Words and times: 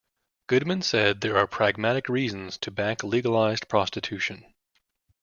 Goodman 0.47 0.81
said 0.81 1.21
there 1.21 1.37
are 1.37 1.45
pragmatic 1.45 2.09
reasons 2.09 2.57
to 2.57 2.71
back 2.71 3.03
legalized 3.03 3.67
prostitution. 3.67 4.51